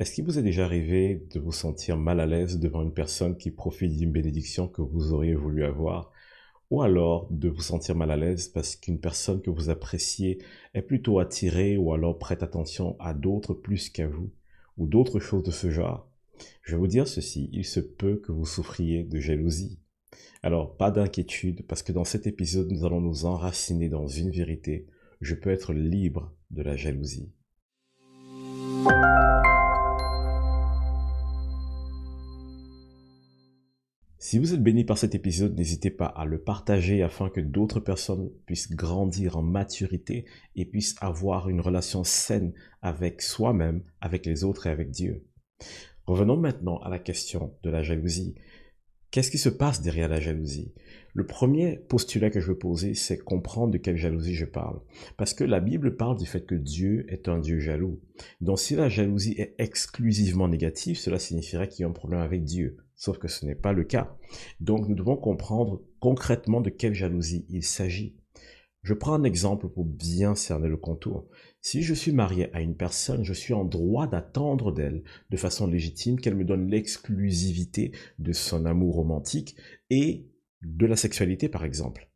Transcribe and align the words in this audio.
Est-ce 0.00 0.12
qu'il 0.14 0.24
vous 0.24 0.38
est 0.38 0.42
déjà 0.42 0.64
arrivé 0.64 1.26
de 1.34 1.38
vous 1.38 1.52
sentir 1.52 1.98
mal 1.98 2.20
à 2.20 2.26
l'aise 2.26 2.58
devant 2.58 2.80
une 2.80 2.94
personne 2.94 3.36
qui 3.36 3.50
profite 3.50 3.94
d'une 3.94 4.10
bénédiction 4.10 4.66
que 4.66 4.80
vous 4.80 5.12
auriez 5.12 5.34
voulu 5.34 5.62
avoir? 5.62 6.10
Ou 6.70 6.80
alors 6.80 7.28
de 7.30 7.50
vous 7.50 7.60
sentir 7.60 7.96
mal 7.96 8.10
à 8.10 8.16
l'aise 8.16 8.48
parce 8.48 8.76
qu'une 8.76 8.98
personne 8.98 9.42
que 9.42 9.50
vous 9.50 9.68
appréciez 9.68 10.38
est 10.72 10.80
plutôt 10.80 11.18
attirée 11.18 11.76
ou 11.76 11.92
alors 11.92 12.18
prête 12.18 12.42
attention 12.42 12.96
à 12.98 13.12
d'autres 13.12 13.52
plus 13.52 13.90
qu'à 13.90 14.06
vous? 14.06 14.30
Ou 14.78 14.86
d'autres 14.86 15.20
choses 15.20 15.42
de 15.42 15.50
ce 15.50 15.68
genre? 15.70 16.08
Je 16.62 16.72
vais 16.72 16.78
vous 16.78 16.86
dire 16.86 17.06
ceci, 17.06 17.50
il 17.52 17.66
se 17.66 17.80
peut 17.80 18.16
que 18.24 18.32
vous 18.32 18.46
souffriez 18.46 19.04
de 19.04 19.20
jalousie. 19.20 19.80
Alors, 20.42 20.78
pas 20.78 20.90
d'inquiétude 20.90 21.66
parce 21.66 21.82
que 21.82 21.92
dans 21.92 22.04
cet 22.06 22.26
épisode, 22.26 22.70
nous 22.70 22.86
allons 22.86 23.02
nous 23.02 23.26
enraciner 23.26 23.90
dans 23.90 24.06
une 24.06 24.30
vérité. 24.30 24.86
Je 25.20 25.34
peux 25.34 25.50
être 25.50 25.74
libre 25.74 26.34
de 26.50 26.62
la 26.62 26.74
jalousie. 26.74 27.30
Si 34.30 34.38
vous 34.38 34.54
êtes 34.54 34.62
béni 34.62 34.84
par 34.84 34.96
cet 34.96 35.16
épisode, 35.16 35.56
n'hésitez 35.56 35.90
pas 35.90 36.06
à 36.06 36.24
le 36.24 36.38
partager 36.38 37.02
afin 37.02 37.30
que 37.30 37.40
d'autres 37.40 37.80
personnes 37.80 38.30
puissent 38.46 38.70
grandir 38.70 39.36
en 39.36 39.42
maturité 39.42 40.24
et 40.54 40.64
puissent 40.64 40.94
avoir 41.00 41.48
une 41.48 41.60
relation 41.60 42.04
saine 42.04 42.52
avec 42.80 43.22
soi-même, 43.22 43.82
avec 44.00 44.26
les 44.26 44.44
autres 44.44 44.68
et 44.68 44.70
avec 44.70 44.92
Dieu. 44.92 45.26
Revenons 46.06 46.36
maintenant 46.36 46.78
à 46.78 46.90
la 46.90 47.00
question 47.00 47.56
de 47.64 47.70
la 47.70 47.82
jalousie. 47.82 48.36
Qu'est-ce 49.10 49.32
qui 49.32 49.38
se 49.38 49.48
passe 49.48 49.82
derrière 49.82 50.08
la 50.08 50.20
jalousie? 50.20 50.74
Le 51.12 51.26
premier 51.26 51.78
postulat 51.88 52.30
que 52.30 52.38
je 52.38 52.46
veux 52.46 52.58
poser, 52.58 52.94
c'est 52.94 53.18
comprendre 53.18 53.72
de 53.72 53.78
quelle 53.78 53.96
jalousie 53.96 54.36
je 54.36 54.44
parle. 54.44 54.80
Parce 55.16 55.34
que 55.34 55.42
la 55.42 55.58
Bible 55.58 55.96
parle 55.96 56.16
du 56.16 56.26
fait 56.26 56.46
que 56.46 56.54
Dieu 56.54 57.04
est 57.12 57.26
un 57.26 57.40
Dieu 57.40 57.58
jaloux. 57.58 58.00
Donc 58.40 58.60
si 58.60 58.76
la 58.76 58.88
jalousie 58.88 59.34
est 59.38 59.56
exclusivement 59.58 60.46
négative, 60.46 60.98
cela 60.98 61.18
signifierait 61.18 61.66
qu'il 61.66 61.82
y 61.82 61.84
a 61.84 61.88
un 61.88 61.92
problème 61.92 62.20
avec 62.20 62.44
Dieu. 62.44 62.76
Sauf 63.00 63.16
que 63.16 63.28
ce 63.28 63.46
n'est 63.46 63.54
pas 63.54 63.72
le 63.72 63.84
cas. 63.84 64.14
Donc 64.60 64.86
nous 64.86 64.94
devons 64.94 65.16
comprendre 65.16 65.80
concrètement 66.00 66.60
de 66.60 66.68
quelle 66.68 66.92
jalousie 66.92 67.46
il 67.48 67.62
s'agit. 67.62 68.14
Je 68.82 68.92
prends 68.92 69.14
un 69.14 69.24
exemple 69.24 69.70
pour 69.70 69.86
bien 69.86 70.34
cerner 70.34 70.68
le 70.68 70.76
contour. 70.76 71.26
Si 71.62 71.80
je 71.80 71.94
suis 71.94 72.12
marié 72.12 72.54
à 72.54 72.60
une 72.60 72.76
personne, 72.76 73.24
je 73.24 73.32
suis 73.32 73.54
en 73.54 73.64
droit 73.64 74.06
d'attendre 74.06 74.70
d'elle, 74.70 75.02
de 75.30 75.36
façon 75.38 75.66
légitime, 75.66 76.20
qu'elle 76.20 76.34
me 76.34 76.44
donne 76.44 76.68
l'exclusivité 76.68 77.92
de 78.18 78.34
son 78.34 78.66
amour 78.66 78.96
romantique 78.96 79.56
et 79.88 80.28
de 80.60 80.84
la 80.84 80.96
sexualité, 80.96 81.48
par 81.48 81.64
exemple. 81.64 82.10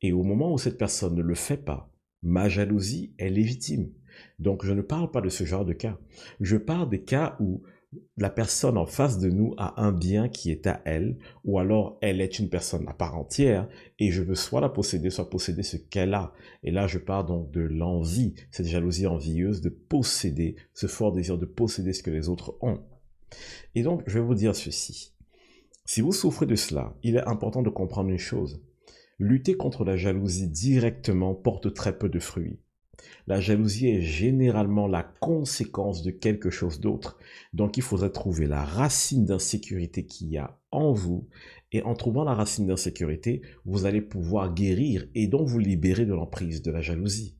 Et 0.00 0.12
au 0.12 0.22
moment 0.22 0.54
où 0.54 0.56
cette 0.56 0.78
personne 0.78 1.14
ne 1.14 1.22
le 1.22 1.34
fait 1.34 1.62
pas, 1.62 1.92
ma 2.22 2.48
jalousie 2.48 3.12
est 3.18 3.28
légitime. 3.28 3.92
Donc 4.38 4.64
je 4.64 4.72
ne 4.72 4.80
parle 4.80 5.10
pas 5.10 5.20
de 5.20 5.28
ce 5.28 5.44
genre 5.44 5.66
de 5.66 5.74
cas. 5.74 5.98
Je 6.40 6.56
parle 6.56 6.88
des 6.88 7.02
cas 7.02 7.36
où 7.38 7.62
la 8.16 8.30
personne 8.30 8.78
en 8.78 8.86
face 8.86 9.18
de 9.18 9.28
nous 9.28 9.54
a 9.58 9.82
un 9.82 9.92
bien 9.92 10.28
qui 10.28 10.50
est 10.50 10.66
à 10.66 10.80
elle, 10.84 11.18
ou 11.44 11.58
alors 11.58 11.98
elle 12.00 12.20
est 12.20 12.38
une 12.38 12.48
personne 12.48 12.88
à 12.88 12.94
part 12.94 13.16
entière, 13.16 13.68
et 13.98 14.10
je 14.10 14.22
veux 14.22 14.34
soit 14.34 14.60
la 14.60 14.68
posséder, 14.68 15.10
soit 15.10 15.28
posséder 15.28 15.62
ce 15.62 15.76
qu'elle 15.76 16.14
a. 16.14 16.32
Et 16.62 16.70
là, 16.70 16.86
je 16.86 16.98
parle 16.98 17.26
donc 17.26 17.50
de 17.50 17.60
l'envie, 17.60 18.34
cette 18.50 18.66
jalousie 18.66 19.06
envieuse 19.06 19.60
de 19.60 19.68
posséder, 19.68 20.56
ce 20.74 20.86
fort 20.86 21.12
désir 21.12 21.38
de 21.38 21.46
posséder 21.46 21.92
ce 21.92 22.02
que 22.02 22.10
les 22.10 22.28
autres 22.28 22.56
ont. 22.60 22.80
Et 23.74 23.82
donc, 23.82 24.02
je 24.06 24.18
vais 24.18 24.24
vous 24.24 24.34
dire 24.34 24.56
ceci. 24.56 25.12
Si 25.84 26.00
vous 26.00 26.12
souffrez 26.12 26.46
de 26.46 26.54
cela, 26.54 26.94
il 27.02 27.16
est 27.16 27.28
important 27.28 27.62
de 27.62 27.70
comprendre 27.70 28.10
une 28.10 28.18
chose. 28.18 28.62
Lutter 29.18 29.54
contre 29.54 29.84
la 29.84 29.96
jalousie 29.96 30.48
directement 30.48 31.34
porte 31.34 31.74
très 31.74 31.98
peu 31.98 32.08
de 32.08 32.18
fruits. 32.18 32.58
La 33.26 33.40
jalousie 33.40 33.88
est 33.88 34.00
généralement 34.02 34.86
la 34.86 35.02
conséquence 35.02 36.02
de 36.02 36.10
quelque 36.10 36.50
chose 36.50 36.80
d'autre. 36.80 37.18
Donc 37.52 37.76
il 37.76 37.82
faudrait 37.82 38.10
trouver 38.10 38.46
la 38.46 38.64
racine 38.64 39.24
d'insécurité 39.24 40.04
qu'il 40.04 40.28
y 40.28 40.38
a 40.38 40.58
en 40.70 40.92
vous. 40.92 41.28
Et 41.72 41.82
en 41.82 41.94
trouvant 41.94 42.24
la 42.24 42.34
racine 42.34 42.66
d'insécurité, 42.66 43.42
vous 43.64 43.86
allez 43.86 44.02
pouvoir 44.02 44.52
guérir 44.52 45.06
et 45.14 45.26
donc 45.26 45.48
vous 45.48 45.58
libérer 45.58 46.04
de 46.04 46.12
l'emprise 46.12 46.62
de 46.62 46.70
la 46.70 46.80
jalousie. 46.80 47.36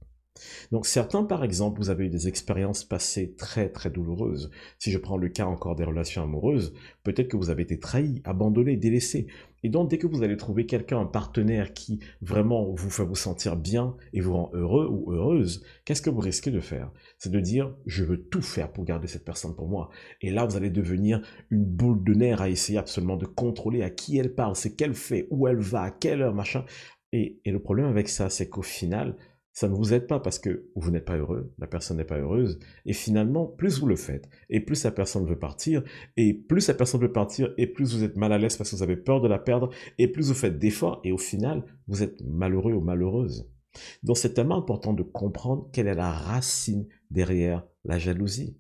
Donc 0.70 0.87
certains, 0.87 1.25
par 1.25 1.44
exemple, 1.44 1.78
vous 1.78 1.91
avez 1.91 2.06
eu 2.06 2.09
des 2.09 2.28
expériences 2.28 2.84
passées 2.84 3.34
très 3.37 3.69
très 3.69 3.91
douloureuses. 3.91 4.50
Si 4.78 4.91
je 4.91 4.98
prends 4.98 5.16
le 5.16 5.28
cas 5.28 5.47
encore 5.47 5.76
des 5.76 5.84
relations 5.84 6.22
amoureuses, 6.22 6.72
peut-être 7.03 7.28
que 7.28 7.37
vous 7.37 7.50
avez 7.50 7.62
été 7.62 7.78
trahi, 7.78 8.22
abandonné, 8.25 8.76
délaissé. 8.76 9.26
Et 9.65 9.69
donc 9.69 9.91
dès 9.91 9.98
que 9.98 10.06
vous 10.06 10.22
allez 10.22 10.37
trouver 10.37 10.66
quelqu'un, 10.66 11.00
un 11.00 11.06
partenaire 11.06 11.72
qui 11.72 12.00
vraiment 12.21 12.72
vous 12.72 12.91
fait 12.91 13.04
vous 13.04 13.15
sentir 13.15 13.56
bien 13.56 13.94
et 14.12 14.21
vous 14.21 14.34
rend 14.34 14.50
heureux 14.54 14.88
ou 14.91 15.12
heureuse, 15.12 15.62
qu'est-ce 15.84 16.03
que 16.03 16.10
vous 16.10 16.21
risquez 16.21 16.50
de 16.50 16.60
faire? 16.60 16.91
C'est 17.19 17.31
de 17.31 17.38
dire 17.38 17.75
je 17.87 18.03
veux 18.03 18.21
tout 18.21 18.42
faire 18.42 18.72
pour 18.72 18.84
garder 18.84 19.06
cette 19.06 19.25
personne 19.25 19.54
pour 19.54 19.69
moi. 19.69 19.91
Et 20.21 20.31
là 20.31 20.47
vous 20.47 20.56
allez 20.56 20.71
devenir 20.71 21.22
une 21.50 21.65
boule 21.65 22.03
de 22.03 22.15
nerfs 22.15 22.42
à 22.42 22.48
essayer 22.48 22.78
absolument 22.78 23.16
de 23.16 23.26
contrôler 23.26 23.82
à 23.82 23.91
qui 23.91 24.16
elle 24.19 24.34
parle, 24.34 24.56
ce 24.56 24.69
qu'elle 24.69 24.94
fait, 24.94 25.28
où 25.31 25.47
elle 25.47 25.60
va, 25.60 25.82
à 25.82 25.91
quelle 25.91 26.22
heure, 26.22 26.34
machin. 26.34 26.65
Et, 27.12 27.41
et 27.44 27.53
le 27.53 27.60
problème 27.60 27.87
avec 27.87 28.09
ça, 28.09 28.31
c'est 28.31 28.48
qu'au 28.48 28.62
final, 28.62 29.16
ça 29.53 29.69
ne 29.69 29.75
vous 29.75 29.93
aide 29.93 30.07
pas 30.07 30.19
parce 30.19 30.39
que 30.39 30.71
vous 30.75 30.91
n'êtes 30.91 31.05
pas 31.05 31.17
heureux, 31.17 31.53
la 31.59 31.67
personne 31.67 31.99
n'est 31.99 32.05
pas 32.05 32.19
heureuse, 32.19 32.59
et 32.87 32.93
finalement, 32.93 33.47
plus 33.47 33.81
vous 33.81 33.87
le 33.87 33.97
faites, 33.97 34.29
et 34.49 34.61
plus 34.61 34.83
la 34.85 34.91
personne 34.91 35.27
veut 35.27 35.39
partir, 35.39 35.83
et 36.17 36.33
plus 36.33 36.69
la 36.69 36.75
personne 36.75 37.01
veut 37.03 37.13
partir, 37.13 37.53
et 37.59 37.67
plus 37.67 37.95
vous 37.95 38.05
êtes 38.05 38.17
mal 38.17 38.33
à 38.33 38.39
l'aise 38.39 38.57
parce 38.57 38.71
que 38.71 38.77
vous 38.77 38.83
avez 38.83 38.97
peur 38.97 39.21
de 39.21 39.29
la 39.29 39.39
perdre, 39.39 39.71
et 39.99 40.09
plus 40.09 40.29
vous 40.29 40.35
faites 40.35 40.59
d'efforts, 40.59 41.01
et 41.05 41.13
au 41.13 41.19
final, 41.19 41.65
vous 41.87 42.03
êtes 42.03 42.23
malheureux 42.23 42.73
ou 42.73 42.81
malheureuse. 42.81 43.51
Donc 44.03 44.19
c'est 44.19 44.35
tellement 44.35 44.59
important 44.59 44.93
de 44.93 45.03
comprendre 45.03 45.69
quelle 45.73 45.87
est 45.87 45.95
la 45.95 46.11
racine 46.11 46.87
derrière 47.11 47.67
la 47.84 47.99
jalousie. 47.99 48.59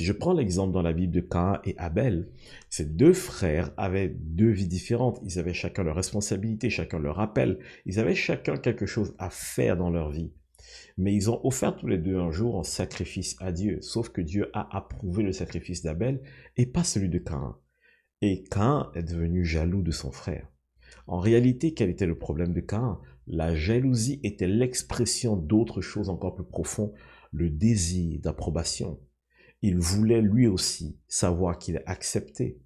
Si 0.00 0.06
je 0.06 0.14
prends 0.14 0.32
l'exemple 0.32 0.72
dans 0.72 0.80
la 0.80 0.94
Bible 0.94 1.12
de 1.12 1.20
Cain 1.20 1.60
et 1.62 1.74
Abel, 1.76 2.30
ces 2.70 2.86
deux 2.86 3.12
frères 3.12 3.70
avaient 3.76 4.08
deux 4.08 4.48
vies 4.48 4.66
différentes. 4.66 5.20
Ils 5.22 5.38
avaient 5.38 5.52
chacun 5.52 5.82
leur 5.82 5.94
responsabilité, 5.94 6.70
chacun 6.70 6.98
leur 6.98 7.20
appel. 7.20 7.58
Ils 7.84 8.00
avaient 8.00 8.14
chacun 8.14 8.56
quelque 8.56 8.86
chose 8.86 9.14
à 9.18 9.28
faire 9.28 9.76
dans 9.76 9.90
leur 9.90 10.08
vie. 10.08 10.32
Mais 10.96 11.14
ils 11.14 11.30
ont 11.30 11.38
offert 11.44 11.76
tous 11.76 11.86
les 11.86 11.98
deux 11.98 12.16
un 12.16 12.30
jour 12.30 12.58
un 12.58 12.62
sacrifice 12.62 13.36
à 13.40 13.52
Dieu. 13.52 13.82
Sauf 13.82 14.08
que 14.08 14.22
Dieu 14.22 14.48
a 14.54 14.74
approuvé 14.74 15.22
le 15.22 15.32
sacrifice 15.32 15.82
d'Abel 15.82 16.22
et 16.56 16.64
pas 16.64 16.82
celui 16.82 17.10
de 17.10 17.18
Cain. 17.18 17.58
Et 18.22 18.44
Cain 18.44 18.90
est 18.94 19.02
devenu 19.02 19.44
jaloux 19.44 19.82
de 19.82 19.90
son 19.90 20.12
frère. 20.12 20.48
En 21.08 21.18
réalité, 21.18 21.74
quel 21.74 21.90
était 21.90 22.06
le 22.06 22.16
problème 22.16 22.54
de 22.54 22.60
Cain 22.60 22.98
La 23.26 23.54
jalousie 23.54 24.18
était 24.22 24.48
l'expression 24.48 25.36
d'autre 25.36 25.82
chose 25.82 26.08
encore 26.08 26.36
plus 26.36 26.46
profond, 26.46 26.94
le 27.32 27.50
désir 27.50 28.18
d'approbation 28.22 28.98
il 29.62 29.78
voulait 29.78 30.22
lui 30.22 30.46
aussi 30.46 30.98
savoir 31.08 31.58
qu'il 31.58 31.76
est 31.76 31.86
accepté. 31.86 32.58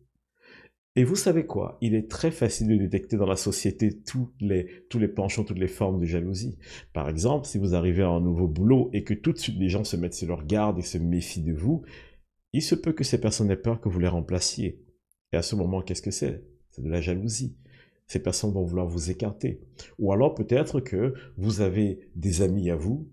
Et 0.97 1.03
vous 1.03 1.16
savez 1.16 1.44
quoi? 1.44 1.77
Il 1.81 1.97
est 1.97 2.09
très 2.09 2.31
facile 2.31 2.69
de 2.69 2.77
détecter 2.77 3.16
dans 3.16 3.27
la 3.27 3.34
société 3.34 4.00
tous 4.00 4.31
les, 4.38 4.87
tous 4.88 5.00
les 5.00 5.09
penchants, 5.09 5.43
toutes 5.43 5.59
les 5.59 5.66
formes 5.66 5.99
de 5.99 6.06
jalousie. 6.06 6.56
Par 6.93 7.09
exemple, 7.09 7.49
si 7.49 7.59
vous 7.59 7.75
arrivez 7.75 8.05
à 8.05 8.09
un 8.09 8.21
nouveau 8.21 8.47
boulot 8.47 8.91
et 8.93 9.03
que 9.03 9.15
tout 9.15 9.32
de 9.32 9.38
suite 9.38 9.59
les 9.59 9.69
gens 9.69 9.82
se 9.82 9.97
mettent 9.97 10.15
sur 10.15 10.28
leur 10.28 10.47
garde 10.47 10.78
et 10.78 10.82
se 10.82 10.99
méfient 10.99 11.43
de 11.43 11.53
vous, 11.53 11.82
il 12.53 12.62
se 12.62 12.77
peut 12.77 12.93
que 12.93 13.03
ces 13.03 13.21
personnes 13.21 13.50
aient 13.50 13.56
peur 13.56 13.81
que 13.81 13.88
vous 13.88 13.99
les 13.99 14.06
remplaciez. 14.06 14.84
Et 15.32 15.37
à 15.37 15.43
ce 15.43 15.56
moment, 15.56 15.82
qu'est-ce 15.82 16.03
que 16.03 16.12
c'est? 16.12 16.44
C'est 16.71 16.82
de 16.82 16.91
la 16.91 17.00
jalousie. 17.00 17.56
Ces 18.06 18.22
personnes 18.22 18.53
vont 18.53 18.65
vouloir 18.65 18.87
vous 18.87 19.11
écarter. 19.11 19.61
Ou 19.99 20.12
alors 20.12 20.34
peut-être 20.34 20.78
que 20.78 21.15
vous 21.37 21.61
avez 21.61 22.11
des 22.15 22.43
amis 22.43 22.71
à 22.71 22.76
vous 22.76 23.11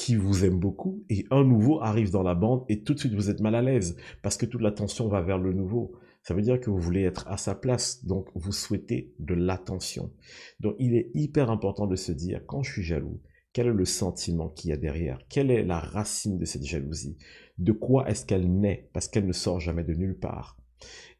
qui 0.00 0.16
vous 0.16 0.46
aime 0.46 0.58
beaucoup 0.58 1.04
et 1.10 1.26
un 1.30 1.44
nouveau 1.44 1.82
arrive 1.82 2.10
dans 2.10 2.22
la 2.22 2.34
bande 2.34 2.64
et 2.70 2.82
tout 2.82 2.94
de 2.94 2.98
suite 2.98 3.12
vous 3.12 3.28
êtes 3.28 3.40
mal 3.40 3.54
à 3.54 3.60
l'aise 3.60 3.96
parce 4.22 4.38
que 4.38 4.46
toute 4.46 4.62
l'attention 4.62 5.08
va 5.08 5.20
vers 5.20 5.36
le 5.36 5.52
nouveau. 5.52 5.92
Ça 6.22 6.32
veut 6.32 6.40
dire 6.40 6.58
que 6.58 6.70
vous 6.70 6.78
voulez 6.78 7.02
être 7.02 7.28
à 7.28 7.36
sa 7.36 7.54
place, 7.54 8.02
donc 8.06 8.28
vous 8.34 8.50
souhaitez 8.50 9.12
de 9.18 9.34
l'attention. 9.34 10.10
Donc 10.58 10.74
il 10.78 10.94
est 10.94 11.10
hyper 11.12 11.50
important 11.50 11.86
de 11.86 11.96
se 11.96 12.12
dire, 12.12 12.40
quand 12.46 12.62
je 12.62 12.72
suis 12.72 12.82
jaloux, 12.82 13.20
quel 13.52 13.66
est 13.66 13.74
le 13.74 13.84
sentiment 13.84 14.48
qu'il 14.48 14.70
y 14.70 14.72
a 14.72 14.78
derrière? 14.78 15.18
Quelle 15.28 15.50
est 15.50 15.64
la 15.64 15.78
racine 15.78 16.38
de 16.38 16.46
cette 16.46 16.64
jalousie? 16.64 17.18
De 17.58 17.72
quoi 17.72 18.08
est-ce 18.08 18.24
qu'elle 18.24 18.50
naît? 18.50 18.88
Parce 18.94 19.06
qu'elle 19.06 19.26
ne 19.26 19.32
sort 19.32 19.60
jamais 19.60 19.84
de 19.84 19.92
nulle 19.92 20.18
part. 20.18 20.56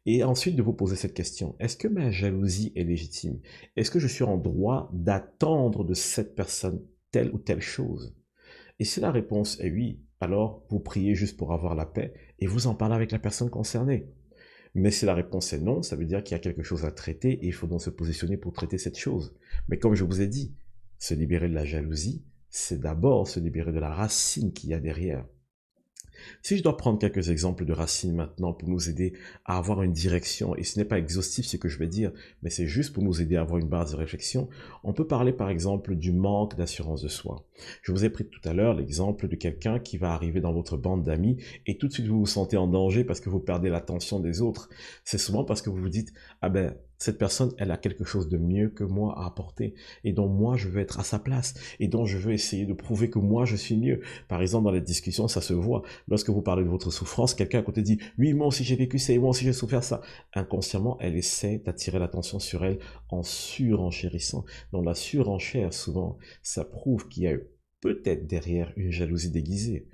Et 0.07 0.23
ensuite 0.23 0.55
de 0.55 0.63
vous 0.63 0.73
poser 0.73 0.95
cette 0.95 1.13
question, 1.13 1.55
est-ce 1.59 1.77
que 1.77 1.87
ma 1.87 2.09
jalousie 2.09 2.73
est 2.75 2.83
légitime? 2.83 3.39
Est-ce 3.75 3.91
que 3.91 3.99
je 3.99 4.07
suis 4.07 4.23
en 4.23 4.37
droit 4.37 4.89
d'attendre 4.91 5.83
de 5.83 5.93
cette 5.93 6.33
personne 6.33 6.81
telle 7.11 7.29
ou 7.31 7.37
telle 7.37 7.61
chose? 7.61 8.15
Et 8.81 8.83
si 8.83 8.99
la 8.99 9.11
réponse 9.11 9.59
est 9.59 9.69
oui, 9.69 9.99
alors 10.21 10.65
vous 10.71 10.79
priez 10.79 11.13
juste 11.13 11.37
pour 11.37 11.53
avoir 11.53 11.75
la 11.75 11.85
paix 11.85 12.15
et 12.39 12.47
vous 12.47 12.65
en 12.65 12.73
parlez 12.73 12.95
avec 12.95 13.11
la 13.11 13.19
personne 13.19 13.51
concernée. 13.51 14.07
Mais 14.73 14.89
si 14.89 15.05
la 15.05 15.13
réponse 15.13 15.53
est 15.53 15.59
non, 15.59 15.83
ça 15.83 15.95
veut 15.95 16.05
dire 16.05 16.23
qu'il 16.23 16.31
y 16.31 16.39
a 16.39 16.41
quelque 16.41 16.63
chose 16.63 16.83
à 16.83 16.89
traiter 16.89 17.33
et 17.33 17.45
il 17.45 17.53
faut 17.53 17.67
donc 17.67 17.83
se 17.83 17.91
positionner 17.91 18.37
pour 18.37 18.53
traiter 18.53 18.79
cette 18.79 18.97
chose. 18.97 19.35
Mais 19.67 19.77
comme 19.77 19.93
je 19.93 20.03
vous 20.03 20.19
ai 20.19 20.25
dit, 20.25 20.55
se 20.97 21.13
libérer 21.13 21.47
de 21.47 21.53
la 21.53 21.63
jalousie, 21.63 22.25
c'est 22.49 22.79
d'abord 22.79 23.27
se 23.27 23.39
libérer 23.39 23.71
de 23.71 23.77
la 23.77 23.93
racine 23.93 24.51
qu'il 24.51 24.71
y 24.71 24.73
a 24.73 24.79
derrière. 24.79 25.27
Si 26.41 26.57
je 26.57 26.63
dois 26.63 26.77
prendre 26.77 26.99
quelques 26.99 27.29
exemples 27.29 27.65
de 27.65 27.73
racines 27.73 28.15
maintenant 28.15 28.53
pour 28.53 28.69
nous 28.69 28.89
aider 28.89 29.13
à 29.45 29.57
avoir 29.57 29.83
une 29.83 29.93
direction, 29.93 30.55
et 30.55 30.63
ce 30.63 30.79
n'est 30.79 30.85
pas 30.85 30.97
exhaustif 30.97 31.45
ce 31.45 31.57
que 31.57 31.69
je 31.69 31.79
vais 31.79 31.87
dire, 31.87 32.11
mais 32.43 32.49
c'est 32.49 32.67
juste 32.67 32.93
pour 32.93 33.03
nous 33.03 33.21
aider 33.21 33.35
à 33.35 33.41
avoir 33.41 33.59
une 33.59 33.67
base 33.67 33.91
de 33.91 33.97
réflexion, 33.97 34.49
on 34.83 34.93
peut 34.93 35.07
parler 35.07 35.33
par 35.33 35.49
exemple 35.49 35.95
du 35.95 36.11
manque 36.11 36.55
d'assurance 36.55 37.01
de 37.01 37.07
soi. 37.07 37.45
Je 37.81 37.91
vous 37.91 38.05
ai 38.05 38.09
pris 38.09 38.25
tout 38.25 38.41
à 38.47 38.53
l'heure 38.53 38.73
l'exemple 38.73 39.27
de 39.27 39.35
quelqu'un 39.35 39.79
qui 39.79 39.97
va 39.97 40.11
arriver 40.13 40.41
dans 40.41 40.53
votre 40.53 40.77
bande 40.77 41.03
d'amis 41.03 41.37
et 41.65 41.77
tout 41.77 41.87
de 41.87 41.93
suite 41.93 42.07
vous 42.07 42.19
vous 42.19 42.25
sentez 42.25 42.57
en 42.57 42.67
danger 42.67 43.03
parce 43.03 43.19
que 43.19 43.29
vous 43.29 43.39
perdez 43.39 43.69
l'attention 43.69 44.19
des 44.19 44.41
autres. 44.41 44.69
C'est 45.03 45.17
souvent 45.17 45.43
parce 45.43 45.61
que 45.61 45.69
vous 45.69 45.77
vous 45.77 45.89
dites, 45.89 46.13
ah 46.41 46.49
ben, 46.49 46.75
cette 47.01 47.17
personne, 47.17 47.51
elle 47.57 47.71
a 47.71 47.77
quelque 47.77 48.03
chose 48.03 48.29
de 48.29 48.37
mieux 48.37 48.69
que 48.69 48.83
moi 48.83 49.17
à 49.17 49.25
apporter 49.25 49.73
et 50.03 50.13
dont 50.13 50.27
moi 50.27 50.55
je 50.55 50.67
veux 50.67 50.79
être 50.79 50.99
à 50.99 51.03
sa 51.03 51.17
place 51.17 51.55
et 51.79 51.87
dont 51.87 52.05
je 52.05 52.15
veux 52.19 52.31
essayer 52.31 52.67
de 52.67 52.73
prouver 52.73 53.09
que 53.09 53.17
moi 53.17 53.43
je 53.43 53.55
suis 53.55 53.75
mieux. 53.75 54.01
Par 54.27 54.39
exemple, 54.43 54.65
dans 54.65 54.71
les 54.71 54.81
discussions, 54.81 55.27
ça 55.27 55.41
se 55.41 55.53
voit. 55.53 55.81
Lorsque 56.07 56.29
vous 56.29 56.43
parlez 56.43 56.63
de 56.63 56.69
votre 56.69 56.91
souffrance, 56.91 57.33
quelqu'un 57.33 57.57
à 57.57 57.63
côté 57.63 57.81
dit, 57.81 57.97
oui, 58.19 58.33
moi 58.33 58.45
aussi 58.45 58.63
j'ai 58.63 58.75
vécu 58.75 58.99
ça 58.99 59.13
et 59.13 59.17
moi 59.17 59.31
aussi 59.31 59.45
j'ai 59.45 59.51
souffert 59.51 59.83
ça. 59.83 60.01
Inconsciemment, 60.35 60.99
elle 60.99 61.15
essaie 61.15 61.57
d'attirer 61.65 61.97
l'attention 61.97 62.37
sur 62.37 62.63
elle 62.63 62.77
en 63.09 63.23
surenchérissant. 63.23 64.45
Dans 64.71 64.83
la 64.83 64.93
surenchère, 64.93 65.73
souvent, 65.73 66.19
ça 66.43 66.65
prouve 66.65 67.07
qu'il 67.07 67.23
y 67.23 67.27
a 67.27 67.35
peut-être 67.81 68.27
derrière 68.27 68.73
une 68.75 68.91
jalousie 68.91 69.31
déguisée 69.31 69.87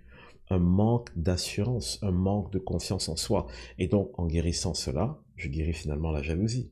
un 0.49 0.59
manque 0.59 1.09
d'assurance, 1.17 1.99
un 2.01 2.11
manque 2.11 2.51
de 2.51 2.59
confiance 2.59 3.09
en 3.09 3.17
soi. 3.17 3.47
Et 3.79 3.87
donc, 3.87 4.17
en 4.17 4.27
guérissant 4.27 4.73
cela, 4.73 5.21
je 5.35 5.49
guéris 5.49 5.73
finalement 5.73 6.11
la 6.11 6.21
jalousie. 6.21 6.71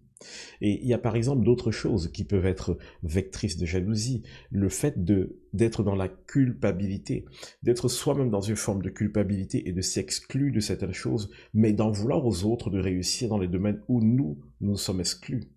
Et 0.62 0.81
il 0.81 0.88
y 0.88 0.94
a 0.94 0.98
par 0.98 1.16
exemple 1.16 1.44
d'autres 1.44 1.72
choses 1.72 2.12
qui 2.12 2.24
peuvent 2.24 2.45
être 2.45 2.77
vectrices 3.04 3.57
de 3.57 3.66
jalousie. 3.66 4.24
Le 4.51 4.69
fait 4.69 5.04
de 5.04 5.39
d'être 5.54 5.83
dans 5.83 5.95
la 5.95 6.10
culpabilité, 6.10 7.25
d'être 7.63 7.88
soi-même 7.88 8.30
dans 8.30 8.42
une 8.42 8.57
forme 8.57 8.81
de 8.81 8.89
culpabilité 8.89 9.69
et 9.69 9.72
de 9.72 9.81
s'exclure 9.81 10.54
de 10.54 10.60
certaines 10.60 10.94
choses, 10.94 11.30
mais 11.54 11.72
d'en 11.72 11.92
vouloir 11.92 12.25
aux 12.25 12.44
autres 12.44 12.69
de 12.69 12.80
réussir 12.80 13.30
dans 13.30 13.38
les 13.38 13.48
domaines 13.48 13.81
où 13.88 14.01
nous, 14.01 14.38
nous 14.60 14.75
sommes 14.75 15.00
exclus. 15.00 15.54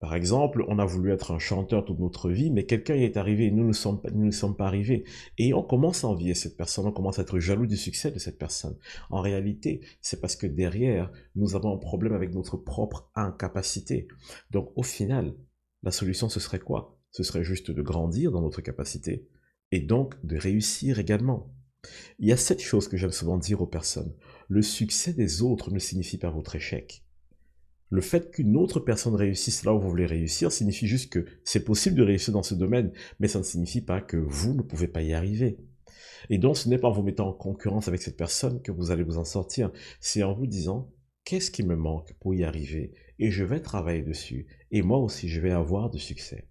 Par 0.00 0.14
exemple, 0.14 0.64
on 0.68 0.78
a 0.78 0.84
voulu 0.84 1.12
être 1.12 1.32
un 1.32 1.40
chanteur 1.40 1.84
toute 1.84 1.98
notre 1.98 2.30
vie, 2.30 2.50
mais 2.50 2.66
quelqu'un 2.66 2.94
y 2.94 3.02
est 3.02 3.16
arrivé 3.16 3.46
et 3.46 3.50
nous 3.50 3.66
ne 3.66 3.72
sommes, 3.72 4.00
nous 4.12 4.26
ne 4.26 4.30
sommes 4.30 4.56
pas 4.56 4.66
arrivés. 4.66 5.04
Et 5.38 5.54
on 5.54 5.62
commence 5.62 6.04
à 6.04 6.08
envier 6.08 6.34
cette 6.34 6.56
personne, 6.56 6.86
on 6.86 6.92
commence 6.92 7.18
à 7.18 7.22
être 7.22 7.40
jaloux 7.40 7.66
du 7.66 7.76
succès 7.76 8.12
de 8.12 8.18
cette 8.20 8.38
personne. 8.38 8.76
En 9.10 9.20
réalité, 9.20 9.80
c'est 10.00 10.20
parce 10.20 10.36
que 10.36 10.46
derrière, 10.46 11.10
nous 11.34 11.56
avons 11.56 11.74
un 11.74 11.78
problème 11.78 12.12
avec 12.12 12.32
notre 12.32 12.56
propre 12.56 13.10
incapacité. 13.16 14.06
Donc 14.52 14.70
au 14.76 14.84
final, 14.84 15.34
la 15.82 15.90
solution, 15.90 16.28
ce 16.28 16.38
serait 16.38 16.60
quoi? 16.60 17.00
Ce 17.10 17.24
serait 17.24 17.44
juste 17.44 17.72
de 17.72 17.82
grandir 17.82 18.30
dans 18.30 18.42
notre 18.42 18.60
capacité 18.60 19.26
et 19.72 19.80
donc 19.80 20.14
de 20.24 20.36
réussir 20.36 21.00
également. 21.00 21.52
Il 22.18 22.28
y 22.28 22.32
a 22.32 22.36
cette 22.36 22.60
chose 22.60 22.86
que 22.86 22.96
j'aime 22.96 23.12
souvent 23.12 23.38
dire 23.38 23.62
aux 23.62 23.66
personnes. 23.66 24.14
Le 24.48 24.62
succès 24.62 25.12
des 25.12 25.42
autres 25.42 25.72
ne 25.72 25.78
signifie 25.78 26.18
pas 26.18 26.30
votre 26.30 26.54
échec. 26.54 27.04
Le 27.90 28.00
fait 28.00 28.30
qu'une 28.30 28.56
autre 28.56 28.80
personne 28.80 29.14
réussisse 29.14 29.64
là 29.64 29.72
où 29.72 29.80
vous 29.80 29.88
voulez 29.88 30.06
réussir 30.06 30.52
signifie 30.52 30.86
juste 30.86 31.10
que 31.10 31.24
c'est 31.44 31.64
possible 31.64 31.96
de 31.96 32.02
réussir 32.02 32.34
dans 32.34 32.42
ce 32.42 32.54
domaine, 32.54 32.92
mais 33.18 33.28
ça 33.28 33.38
ne 33.38 33.44
signifie 33.44 33.80
pas 33.80 34.00
que 34.00 34.16
vous 34.16 34.54
ne 34.54 34.62
pouvez 34.62 34.88
pas 34.88 35.02
y 35.02 35.14
arriver. 35.14 35.58
Et 36.28 36.38
donc, 36.38 36.56
ce 36.56 36.68
n'est 36.68 36.78
pas 36.78 36.88
en 36.88 36.92
vous 36.92 37.02
mettant 37.02 37.28
en 37.28 37.32
concurrence 37.32 37.88
avec 37.88 38.02
cette 38.02 38.16
personne 38.16 38.60
que 38.60 38.72
vous 38.72 38.90
allez 38.90 39.02
vous 39.02 39.18
en 39.18 39.24
sortir, 39.24 39.70
c'est 40.00 40.22
en 40.22 40.34
vous 40.34 40.46
disant, 40.46 40.92
qu'est-ce 41.24 41.50
qui 41.50 41.62
me 41.62 41.76
manque 41.76 42.14
pour 42.20 42.34
y 42.34 42.44
arriver 42.44 42.92
Et 43.18 43.30
je 43.30 43.44
vais 43.44 43.60
travailler 43.60 44.02
dessus, 44.02 44.46
et 44.70 44.82
moi 44.82 44.98
aussi, 44.98 45.28
je 45.28 45.40
vais 45.40 45.52
avoir 45.52 45.88
du 45.90 45.98
succès. 45.98 46.48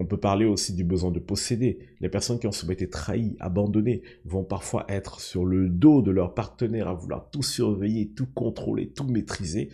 On 0.00 0.06
peut 0.06 0.18
parler 0.18 0.46
aussi 0.46 0.72
du 0.72 0.82
besoin 0.82 1.10
de 1.10 1.18
posséder. 1.18 1.78
Les 2.00 2.08
personnes 2.08 2.38
qui 2.38 2.46
ont 2.46 2.52
souvent 2.52 2.72
été 2.72 2.88
trahies, 2.88 3.36
abandonnées, 3.38 4.00
vont 4.24 4.44
parfois 4.44 4.86
être 4.88 5.20
sur 5.20 5.44
le 5.44 5.68
dos 5.68 6.00
de 6.00 6.10
leur 6.10 6.32
partenaire 6.32 6.88
à 6.88 6.94
vouloir 6.94 7.28
tout 7.30 7.42
surveiller, 7.42 8.10
tout 8.16 8.26
contrôler, 8.26 8.90
tout 8.92 9.04
maîtriser. 9.04 9.68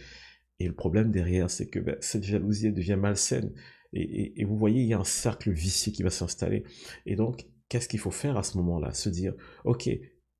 Et 0.58 0.66
le 0.66 0.74
problème 0.74 1.10
derrière, 1.10 1.50
c'est 1.50 1.68
que 1.68 1.78
ben, 1.78 1.96
cette 2.00 2.24
jalousie 2.24 2.72
devient 2.72 2.96
malsaine. 2.96 3.52
Et, 3.92 4.40
et, 4.40 4.44
vous 4.44 4.56
voyez, 4.56 4.82
il 4.82 4.88
y 4.88 4.94
a 4.94 4.98
un 4.98 5.04
cercle 5.04 5.50
vicieux 5.50 5.92
qui 5.92 6.02
va 6.02 6.10
s'installer. 6.10 6.64
Et 7.06 7.16
donc, 7.16 7.46
qu'est-ce 7.68 7.88
qu'il 7.88 8.00
faut 8.00 8.10
faire 8.10 8.36
à 8.36 8.42
ce 8.42 8.56
moment-là? 8.58 8.92
Se 8.92 9.08
dire, 9.08 9.34
OK, 9.64 9.88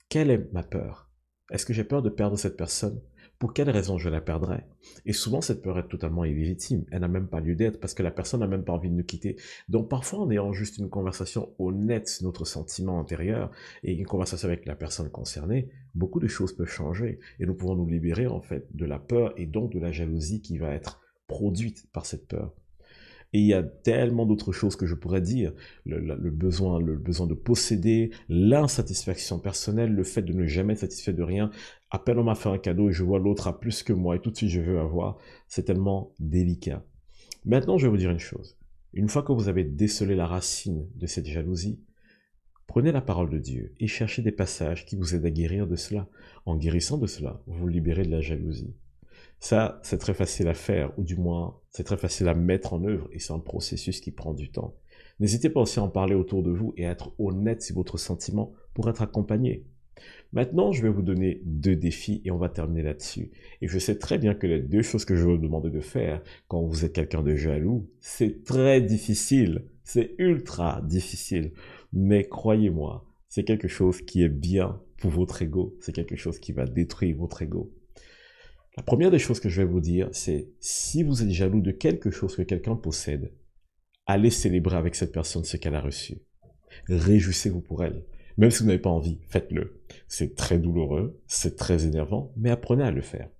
quelle 0.09 0.31
est 0.31 0.53
ma 0.53 0.63
peur? 0.63 1.11
Est-ce 1.51 1.65
que 1.65 1.73
j'ai 1.73 1.85
peur 1.85 2.03
de 2.03 2.11
perdre 2.11 2.37
cette 2.37 2.57
personne? 2.57 3.01
Pour 3.39 3.53
quelle 3.53 3.69
raison 3.69 3.99
je 3.99 4.09
la 4.09 4.21
perdrais? 4.21 4.67
Et 5.05 5.13
souvent, 5.13 5.41
cette 5.41 5.63
peur 5.63 5.79
est 5.79 5.89
totalement 5.89 6.25
illégitime. 6.25 6.85
Elle 6.91 7.01
n'a 7.01 7.09
même 7.09 7.29
pas 7.29 7.41
lieu 7.41 7.55
d'être 7.55 7.81
parce 7.81 7.93
que 7.93 8.03
la 8.03 8.11
personne 8.11 8.41
n'a 8.41 8.47
même 8.47 8.65
pas 8.65 8.73
envie 8.73 8.89
de 8.89 8.95
nous 8.95 9.05
quitter. 9.05 9.37
Donc 9.69 9.91
parfois, 9.91 10.21
en 10.21 10.31
ayant 10.31 10.53
juste 10.53 10.79
une 10.79 10.89
conversation 10.89 11.55
honnête 11.59 12.19
notre 12.23 12.47
sentiment 12.47 12.99
intérieur 12.99 13.51
et 13.83 13.93
une 13.93 14.07
conversation 14.07 14.49
avec 14.49 14.65
la 14.65 14.75
personne 14.75 15.11
concernée, 15.11 15.69
beaucoup 15.95 16.21
de 16.21 16.29
choses 16.29 16.55
peuvent 16.55 16.67
changer 16.67 17.19
et 17.39 17.47
nous 17.47 17.55
pouvons 17.55 17.75
nous 17.75 17.87
libérer 17.87 18.27
en 18.27 18.41
fait 18.41 18.67
de 18.75 18.87
la 18.87 18.99
peur 18.99 19.35
et 19.37 19.47
donc 19.47 19.73
de 19.73 19.81
la 19.81 19.93
jalousie 19.93 20.41
qui 20.41 20.57
va 20.59 20.73
être 20.73 21.01
produite 21.27 21.91
par 21.93 22.07
cette 22.07 22.29
peur. 22.29 22.55
Et 23.33 23.41
il 23.41 23.47
y 23.47 23.55
a 23.55 23.63
tellement 23.63 24.25
d'autres 24.25 24.53
choses 24.53 24.77
que 24.77 24.87
je 24.87 24.95
pourrais 24.95 25.21
dire. 25.21 25.53
Le, 25.85 26.31
besoin, 26.31 26.81
le 26.81 26.97
besoin 26.97 27.27
de 27.27 27.35
posséder, 27.35 28.11
l'insatisfaction 28.29 29.39
personnelle, 29.39 29.93
le 29.93 30.05
fait 30.05 30.23
de 30.23 30.33
ne 30.33 30.47
jamais 30.47 30.75
être 30.75 30.81
satisfait 30.81 31.13
de 31.13 31.23
rien. 31.23 31.51
À 31.91 31.99
peine 31.99 32.19
on 32.19 32.25
m'a 32.25 32.35
fait 32.35 32.49
un 32.49 32.59
cadeau 32.59 32.89
et 32.89 32.93
je 32.93 33.05
vois 33.05 33.19
l'autre 33.19 33.49
a 33.49 33.61
plus 33.61 33.83
que 33.83 33.93
moi 33.93 34.17
et 34.17 34.21
tout 34.21 34.31
de 34.31 34.37
suite 34.37 34.51
je 34.51 34.61
veux 34.61 34.79
avoir. 34.79 35.19
C'est 35.49 35.65
tellement 35.65 36.13
délicat. 36.19 36.83
Maintenant, 37.45 37.79
je 37.79 37.87
vais 37.87 37.91
vous 37.91 37.97
dire 37.97 38.11
une 38.11 38.19
chose. 38.19 38.57
Une 38.93 39.09
fois 39.09 39.23
que 39.23 39.33
vous 39.33 39.49
avez 39.49 39.63
décelé 39.63 40.17
la 40.17 40.27
racine 40.27 40.89
de 40.97 41.07
cette 41.07 41.27
jalousie, 41.27 41.81
prenez 42.67 42.93
la 42.93 43.03
parole 43.03 43.31
de 43.31 43.39
Dieu 43.39 43.75
et 43.79 43.87
cherchez 43.87 44.23
des 44.23 44.33
passages 44.33 44.87
qui 44.87 44.97
vous 44.97 45.15
aident 45.15 45.27
à 45.27 45.31
guérir 45.31 45.67
de 45.67 45.77
cela. 45.77 46.09
En 46.45 46.57
guérissant 46.57 46.99
de 46.99 47.07
cela, 47.07 47.43
vous 47.47 47.59
vous 47.59 47.69
libérez 47.69 48.05
de 48.05 48.11
la 48.11 48.21
jalousie. 48.21 48.75
Ça, 49.39 49.81
c'est 49.83 49.99
très 49.99 50.15
facile 50.15 50.49
à 50.49 50.55
faire, 50.55 50.93
ou 50.99 51.05
du 51.05 51.17
moins, 51.17 51.57
c'est 51.71 51.85
très 51.85 51.97
facile 51.97 52.29
à 52.29 52.35
mettre 52.35 52.73
en 52.73 52.85
œuvre, 52.85 53.09
et 53.13 53.19
c'est 53.19 53.33
un 53.33 53.39
processus 53.39 54.01
qui 54.01 54.11
prend 54.11 54.35
du 54.35 54.51
temps. 54.51 54.75
N'hésitez 55.21 55.51
pas 55.51 55.61
aussi 55.61 55.79
à 55.79 55.83
en 55.83 55.89
parler 55.89 56.15
autour 56.15 56.43
de 56.43 56.51
vous 56.51 56.75
et 56.77 56.87
à 56.87 56.91
être 56.91 57.13
honnête 57.19 57.63
sur 57.63 57.77
votre 57.77 57.99
sentiment 57.99 58.53
pour 58.75 58.89
être 58.89 59.03
accompagné. 59.03 59.65
Maintenant, 60.33 60.73
je 60.73 60.83
vais 60.83 60.91
vous 60.91 61.03
donner 61.03 61.41
deux 61.45 61.77
défis 61.77 62.21
et 62.25 62.31
on 62.31 62.37
va 62.37 62.49
terminer 62.51 62.83
là-dessus. 62.83 63.31
Et 63.63 63.69
je 63.69 63.79
sais 63.79 63.99
très 63.99 64.19
bien 64.19 64.35
que 64.35 64.47
les 64.47 64.61
deux 64.61 64.83
choses 64.83 65.05
que 65.05 65.17
je 65.17 65.25
vais 65.25 65.33
vous 65.33 65.43
demander 65.43 65.71
de 65.71 65.81
faire 65.81 66.23
quand 66.49 66.63
vous 66.63 66.85
êtes 66.85 66.93
quelqu'un 66.93 67.23
de 67.23 67.35
jaloux, 67.35 67.89
c'est 68.01 68.45
très 68.45 68.81
difficile. 68.83 69.65
C'est 69.85 70.15
ultra 70.19 70.83
difficile. 70.83 71.53
Mais 71.93 72.25
croyez-moi, 72.25 73.07
c'est 73.29 73.45
quelque 73.45 73.69
chose 73.69 74.03
qui 74.03 74.23
est 74.23 74.29
bien 74.29 74.81
pour 74.99 75.11
votre 75.11 75.41
ego. 75.41 75.77
C'est 75.81 75.93
quelque 75.93 76.17
chose 76.17 76.39
qui 76.39 76.53
va 76.53 76.67
détruire 76.67 77.17
votre 77.17 77.41
ego. 77.43 77.73
La 78.77 78.83
première 78.83 79.11
des 79.11 79.19
choses 79.19 79.41
que 79.41 79.49
je 79.49 79.63
vais 79.63 79.69
vous 79.69 79.81
dire, 79.81 80.09
c'est 80.13 80.51
si 80.61 81.03
vous 81.03 81.23
êtes 81.23 81.31
jaloux 81.31 81.63
de 81.63 81.71
quelque 81.71 82.11
chose 82.11 82.37
que 82.37 82.43
quelqu'un 82.43 82.77
possède, 82.77 83.33
allez 84.05 84.31
célébrer 84.31 84.77
avec 84.77 84.95
cette 84.95 85.13
personne 85.13 85.45
ce 85.45 85.57
qu'elle 85.57 85.75
a 85.75 85.81
reçu. 85.81 86.23
Réjouissez-vous 86.89 87.63
pour 87.63 87.83
elle. 87.83 88.05
Même 88.37 88.51
si 88.51 88.61
vous 88.61 88.67
n'avez 88.67 88.79
pas 88.79 88.91
envie, 88.91 89.19
faites-le. 89.29 89.83
C'est 90.09 90.35
très 90.35 90.59
douloureux, 90.59 91.19
c'est 91.27 91.57
très 91.57 91.87
énervant, 91.87 92.33
mais 92.37 92.51
apprenez 92.51 92.85
à 92.85 92.91
le 92.91 93.01
faire. 93.01 93.31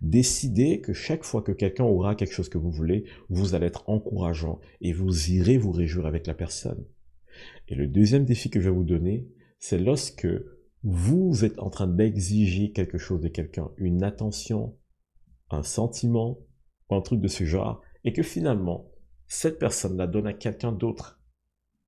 Décidez 0.00 0.80
que 0.80 0.94
chaque 0.94 1.24
fois 1.24 1.42
que 1.42 1.52
quelqu'un 1.52 1.84
aura 1.84 2.14
quelque 2.14 2.32
chose 2.32 2.48
que 2.48 2.56
vous 2.56 2.70
voulez, 2.70 3.04
vous 3.28 3.54
allez 3.54 3.66
être 3.66 3.88
encourageant 3.88 4.60
et 4.80 4.94
vous 4.94 5.30
irez 5.30 5.58
vous 5.58 5.72
réjouir 5.72 6.06
avec 6.06 6.26
la 6.26 6.34
personne. 6.34 6.84
Et 7.68 7.74
le 7.74 7.86
deuxième 7.86 8.24
défi 8.24 8.48
que 8.48 8.60
je 8.60 8.70
vais 8.70 8.74
vous 8.74 8.84
donner, 8.84 9.28
c'est 9.58 9.78
lorsque 9.78 10.28
vous 10.82 11.44
êtes 11.44 11.58
en 11.58 11.68
train 11.68 11.88
d'exiger 11.88 12.72
quelque 12.72 12.96
chose 12.96 13.20
de 13.20 13.28
quelqu'un, 13.28 13.70
une 13.76 14.02
attention, 14.02 14.74
un 15.50 15.62
sentiment 15.62 16.38
un 16.90 17.00
truc 17.00 17.20
de 17.20 17.28
ce 17.28 17.44
genre, 17.44 17.80
et 18.04 18.12
que 18.12 18.22
finalement, 18.22 18.90
cette 19.26 19.58
personne 19.58 19.96
la 19.96 20.06
donne 20.06 20.26
à 20.26 20.32
quelqu'un 20.32 20.72
d'autre, 20.72 21.20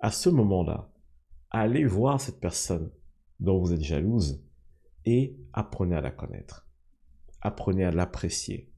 à 0.01 0.11
ce 0.11 0.29
moment-là, 0.29 0.91
allez 1.51 1.85
voir 1.85 2.21
cette 2.21 2.41
personne 2.41 2.91
dont 3.41 3.59
vous 3.59 3.73
êtes 3.73 3.83
jalouse 3.83 4.43
et 5.05 5.37
apprenez 5.53 5.97
à 5.97 6.01
la 6.01 6.11
connaître. 6.11 6.69
Apprenez 7.41 7.85
à 7.85 7.93
l'apprécier. 7.93 8.73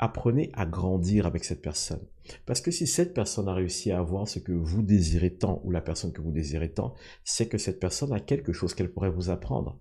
Apprenez 0.00 0.50
à 0.54 0.66
grandir 0.66 1.26
avec 1.26 1.44
cette 1.44 1.62
personne. 1.62 2.04
Parce 2.46 2.60
que 2.60 2.70
si 2.70 2.86
cette 2.86 3.14
personne 3.14 3.48
a 3.48 3.54
réussi 3.54 3.90
à 3.90 3.98
avoir 3.98 4.28
ce 4.28 4.38
que 4.38 4.52
vous 4.52 4.82
désirez 4.82 5.34
tant, 5.34 5.60
ou 5.64 5.70
la 5.70 5.80
personne 5.80 6.12
que 6.12 6.20
vous 6.20 6.32
désirez 6.32 6.72
tant, 6.72 6.94
c'est 7.24 7.48
que 7.48 7.58
cette 7.58 7.80
personne 7.80 8.12
a 8.12 8.20
quelque 8.20 8.52
chose 8.52 8.74
qu'elle 8.74 8.92
pourrait 8.92 9.10
vous 9.10 9.30
apprendre. 9.30 9.80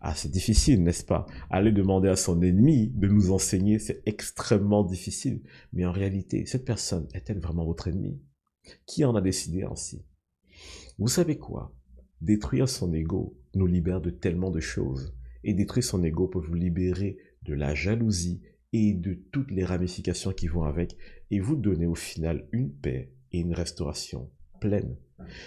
Ah, 0.00 0.14
c'est 0.14 0.30
difficile, 0.30 0.82
n'est-ce 0.82 1.04
pas? 1.04 1.26
Aller 1.50 1.72
demander 1.72 2.08
à 2.08 2.16
son 2.16 2.40
ennemi 2.42 2.88
de 2.94 3.08
nous 3.08 3.32
enseigner, 3.32 3.78
c'est 3.78 4.02
extrêmement 4.06 4.84
difficile. 4.84 5.42
Mais 5.72 5.84
en 5.84 5.92
réalité, 5.92 6.46
cette 6.46 6.64
personne 6.64 7.08
est-elle 7.14 7.40
vraiment 7.40 7.64
votre 7.64 7.88
ennemi 7.88 8.20
Qui 8.86 9.04
en 9.04 9.14
a 9.14 9.20
décidé 9.20 9.64
ainsi? 9.64 10.04
Vous 10.98 11.08
savez 11.08 11.38
quoi? 11.38 11.74
Détruire 12.20 12.68
son 12.68 12.92
ego 12.94 13.36
nous 13.54 13.66
libère 13.66 14.00
de 14.00 14.10
tellement 14.10 14.50
de 14.50 14.60
choses. 14.60 15.14
Et 15.44 15.54
détruire 15.54 15.84
son 15.84 16.02
ego 16.02 16.28
peut 16.28 16.40
vous 16.40 16.54
libérer 16.54 17.18
de 17.42 17.54
la 17.54 17.74
jalousie 17.74 18.42
et 18.72 18.94
de 18.94 19.14
toutes 19.32 19.50
les 19.50 19.64
ramifications 19.64 20.32
qui 20.32 20.48
vont 20.48 20.64
avec 20.64 20.96
et 21.30 21.40
vous 21.40 21.56
donner 21.56 21.86
au 21.86 21.94
final 21.94 22.48
une 22.52 22.72
paix 22.72 23.12
et 23.32 23.40
une 23.40 23.54
restauration 23.54 24.30
pleine 24.60 24.96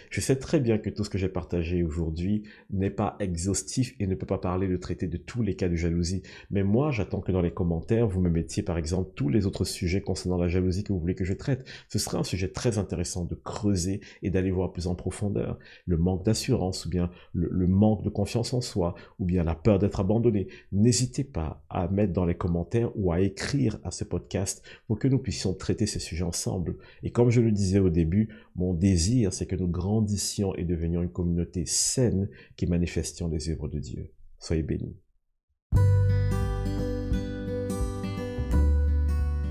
Je 0.10 0.22
sais 0.22 0.36
très 0.36 0.60
bien 0.60 0.78
que 0.78 0.90
tout 0.90 1.04
ce 1.04 1.10
que 1.10 1.18
j'ai 1.18 1.30
partagé 1.30 1.84
aujourd'hui 1.84 2.44
n'est 2.72 2.90
pas 2.90 3.16
exhaustif 3.20 3.96
et 4.00 4.08
ne 4.08 4.16
peut 4.16 4.26
pas 4.26 4.40
parler 4.40 4.68
de 4.68 4.78
traiter 4.78 5.08
de 5.08 5.18
tous 5.18 5.42
les 5.42 5.56
cas 5.56 5.70
de 5.70 5.76
jalousie. 5.76 6.24
Mais 6.50 6.64
moi, 6.64 6.92
j'attends 6.92 7.22
que 7.22 7.32
dans 7.32 7.42
les 7.42 7.52
commentaires, 7.52 8.08
vous 8.08 8.22
me 8.22 8.30
mettiez 8.30 8.64
par 8.64 8.78
exemple 8.78 9.12
tous 9.16 9.30
les 9.30 9.46
autres 9.46 9.66
sujets 9.66 10.02
concernant 10.02 10.38
la 10.38 10.48
jalousie 10.48 10.84
que 10.84 10.94
vous 10.94 11.00
voulez 11.00 11.16
que 11.16 11.26
je 11.26 11.34
traite. 11.34 11.66
Ce 11.88 12.00
serait 12.00 12.18
un 12.18 12.24
sujet 12.24 12.50
très 12.50 12.78
intéressant 12.78 13.26
de 13.26 13.36
creuser 13.36 14.02
et 14.24 14.30
d'aller 14.30 14.52
voir 14.52 14.72
plus 14.72 14.88
en 14.88 14.96
profondeur. 14.96 15.60
Le 15.86 15.98
manque 15.98 16.26
d'assurance 16.26 16.86
ou 16.86 16.90
bien 16.90 17.12
le, 17.34 17.50
le, 17.52 17.68
manque 17.68 18.04
de 18.04 18.10
confiance 18.10 18.54
en 18.54 18.62
soi 18.62 18.96
ou 19.20 19.26
bien 19.26 19.44
la 19.44 19.56
peur 19.56 19.78
d'être 19.78 20.00
abandonné. 20.00 20.48
N'hésitez 20.72 21.24
pas 21.24 21.64
à 21.70 21.88
mettre 21.88 22.14
dans 22.14 22.26
les 22.26 22.36
commentaires 22.36 22.92
ou 22.96 23.12
à 23.12 23.22
écrire 23.22 23.78
à 23.84 23.92
ce 23.92 24.04
podcast 24.04 24.64
pour 24.88 24.98
que 24.98 25.08
nous 25.08 25.20
puissions 25.20 25.54
traiter 25.54 25.86
ces 25.86 26.00
sujets 26.00 26.24
ensemble. 26.24 26.76
Et 27.04 27.12
comme 27.12 27.30
je 27.30 27.42
le 27.42 27.52
disais 27.52 27.80
au 27.80 27.90
début, 27.90 28.30
mon 28.56 28.74
désir, 28.74 29.32
c'est 29.32 29.46
que 29.46 29.59
nous 29.60 29.68
grandissions 29.68 30.56
et 30.56 30.64
devenions 30.64 31.02
une 31.02 31.12
communauté 31.12 31.66
saine 31.66 32.30
qui 32.56 32.66
manifestions 32.66 33.28
les 33.28 33.50
œuvres 33.50 33.68
de 33.68 33.80
Dieu. 33.80 34.12
Soyez 34.40 34.64
bénis. 34.64 34.98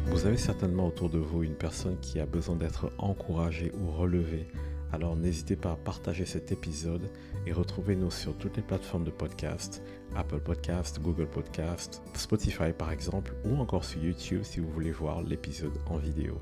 Vous 0.07 0.27
avez 0.27 0.37
certainement 0.37 0.89
autour 0.89 1.11
de 1.11 1.19
vous 1.19 1.45
une 1.45 1.55
personne 1.55 1.97
qui 2.01 2.19
a 2.19 2.27
besoin 2.27 2.57
d'être 2.57 2.91
encouragée 2.99 3.71
ou 3.81 3.91
relevée. 3.93 4.49
Alors 4.91 5.15
n'hésitez 5.17 5.55
pas 5.55 5.73
à 5.73 5.77
partager 5.77 6.25
cet 6.25 6.51
épisode 6.51 7.11
et 7.47 7.53
retrouvez-nous 7.53 8.11
sur 8.11 8.37
toutes 8.37 8.57
les 8.57 8.63
plateformes 8.63 9.05
de 9.05 9.11
podcast, 9.11 9.83
Apple 10.17 10.41
Podcast, 10.41 10.99
Google 11.01 11.29
Podcast, 11.29 12.03
Spotify 12.15 12.73
par 12.77 12.91
exemple, 12.91 13.35
ou 13.45 13.59
encore 13.59 13.85
sur 13.85 14.03
YouTube 14.03 14.43
si 14.43 14.61
vous 14.61 14.71
voulez 14.71 14.91
voir 14.91 15.23
l'épisode 15.23 15.79
en 15.87 15.99
vidéo. 15.99 16.41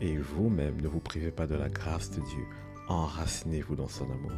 Et 0.00 0.16
vous-même, 0.16 0.80
ne 0.80 0.86
vous 0.86 1.00
privez 1.00 1.32
pas 1.32 1.48
de 1.48 1.56
la 1.56 1.68
grâce 1.68 2.10
de 2.12 2.20
Dieu 2.20 2.46
enracinez-vous 2.88 3.76
dans 3.76 3.88
son 3.88 4.04
amour. 4.04 4.32